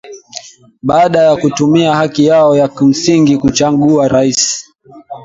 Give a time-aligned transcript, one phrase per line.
[0.83, 4.65] baada ya kutumia haki yao ya kimsingi kuchagua raisi